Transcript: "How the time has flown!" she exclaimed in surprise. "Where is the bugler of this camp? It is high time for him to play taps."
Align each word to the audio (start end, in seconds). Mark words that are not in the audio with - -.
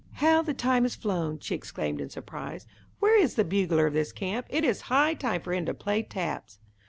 "How 0.13 0.41
the 0.41 0.55
time 0.55 0.81
has 0.81 0.95
flown!" 0.95 1.37
she 1.37 1.53
exclaimed 1.53 2.01
in 2.01 2.09
surprise. 2.09 2.65
"Where 2.99 3.19
is 3.21 3.35
the 3.35 3.43
bugler 3.43 3.85
of 3.85 3.93
this 3.93 4.11
camp? 4.11 4.47
It 4.49 4.63
is 4.65 4.81
high 4.89 5.13
time 5.13 5.41
for 5.41 5.53
him 5.53 5.67
to 5.67 5.75
play 5.75 6.01
taps." 6.01 6.57